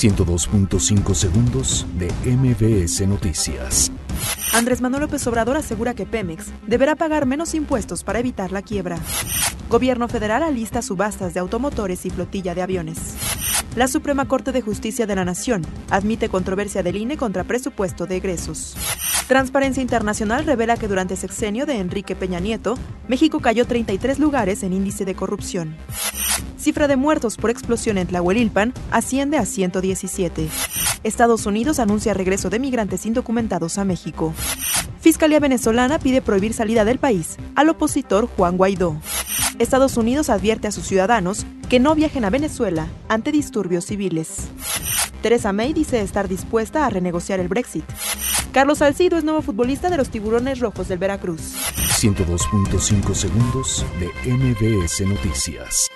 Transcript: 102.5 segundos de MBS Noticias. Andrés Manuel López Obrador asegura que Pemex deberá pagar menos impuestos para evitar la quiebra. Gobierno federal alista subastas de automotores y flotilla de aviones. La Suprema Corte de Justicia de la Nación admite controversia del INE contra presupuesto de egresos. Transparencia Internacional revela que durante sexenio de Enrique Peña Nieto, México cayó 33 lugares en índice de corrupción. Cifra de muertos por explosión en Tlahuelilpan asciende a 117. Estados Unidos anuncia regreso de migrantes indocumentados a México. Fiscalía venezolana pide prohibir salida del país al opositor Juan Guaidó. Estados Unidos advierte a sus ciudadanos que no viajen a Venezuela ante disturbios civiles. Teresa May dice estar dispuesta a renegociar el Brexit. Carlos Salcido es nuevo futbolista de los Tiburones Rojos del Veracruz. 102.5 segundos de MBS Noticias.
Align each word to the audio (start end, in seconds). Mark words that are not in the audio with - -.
102.5 0.00 1.14
segundos 1.14 1.86
de 1.98 2.10
MBS 2.24 3.06
Noticias. 3.06 3.92
Andrés 4.54 4.80
Manuel 4.80 5.02
López 5.02 5.26
Obrador 5.26 5.58
asegura 5.58 5.92
que 5.92 6.06
Pemex 6.06 6.46
deberá 6.66 6.96
pagar 6.96 7.26
menos 7.26 7.54
impuestos 7.54 8.02
para 8.02 8.18
evitar 8.18 8.50
la 8.50 8.62
quiebra. 8.62 8.98
Gobierno 9.68 10.08
federal 10.08 10.42
alista 10.42 10.80
subastas 10.80 11.34
de 11.34 11.40
automotores 11.40 12.06
y 12.06 12.10
flotilla 12.10 12.54
de 12.54 12.62
aviones. 12.62 12.96
La 13.76 13.88
Suprema 13.88 14.26
Corte 14.26 14.52
de 14.52 14.62
Justicia 14.62 15.06
de 15.06 15.16
la 15.16 15.26
Nación 15.26 15.66
admite 15.90 16.30
controversia 16.30 16.82
del 16.82 16.96
INE 16.96 17.18
contra 17.18 17.44
presupuesto 17.44 18.06
de 18.06 18.16
egresos. 18.16 18.78
Transparencia 19.28 19.82
Internacional 19.82 20.46
revela 20.46 20.78
que 20.78 20.88
durante 20.88 21.14
sexenio 21.14 21.66
de 21.66 21.76
Enrique 21.76 22.16
Peña 22.16 22.40
Nieto, 22.40 22.74
México 23.06 23.40
cayó 23.40 23.66
33 23.66 24.18
lugares 24.18 24.62
en 24.62 24.72
índice 24.72 25.04
de 25.04 25.14
corrupción. 25.14 25.76
Cifra 26.60 26.88
de 26.88 26.96
muertos 26.96 27.38
por 27.38 27.48
explosión 27.48 27.96
en 27.96 28.06
Tlahuelilpan 28.06 28.74
asciende 28.90 29.38
a 29.38 29.46
117. 29.46 30.46
Estados 31.02 31.46
Unidos 31.46 31.78
anuncia 31.78 32.12
regreso 32.12 32.50
de 32.50 32.58
migrantes 32.58 33.06
indocumentados 33.06 33.78
a 33.78 33.84
México. 33.86 34.34
Fiscalía 35.00 35.40
venezolana 35.40 35.98
pide 35.98 36.20
prohibir 36.20 36.52
salida 36.52 36.84
del 36.84 36.98
país 36.98 37.36
al 37.54 37.70
opositor 37.70 38.28
Juan 38.36 38.58
Guaidó. 38.58 39.00
Estados 39.58 39.96
Unidos 39.96 40.28
advierte 40.28 40.68
a 40.68 40.72
sus 40.72 40.86
ciudadanos 40.86 41.46
que 41.70 41.80
no 41.80 41.94
viajen 41.94 42.26
a 42.26 42.30
Venezuela 42.30 42.88
ante 43.08 43.32
disturbios 43.32 43.86
civiles. 43.86 44.48
Teresa 45.22 45.54
May 45.54 45.72
dice 45.72 46.02
estar 46.02 46.28
dispuesta 46.28 46.84
a 46.84 46.90
renegociar 46.90 47.40
el 47.40 47.48
Brexit. 47.48 47.84
Carlos 48.52 48.78
Salcido 48.78 49.16
es 49.16 49.24
nuevo 49.24 49.40
futbolista 49.40 49.88
de 49.88 49.96
los 49.96 50.10
Tiburones 50.10 50.60
Rojos 50.60 50.88
del 50.88 50.98
Veracruz. 50.98 51.54
102.5 52.00 53.14
segundos 53.14 53.86
de 53.98 54.30
MBS 54.30 55.00
Noticias. 55.06 55.90